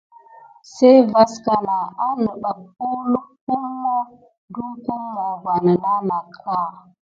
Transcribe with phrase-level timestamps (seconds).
[0.73, 3.95] Sey vaskana anebat uwluk pummo
[4.53, 6.57] dupummo va mena naka.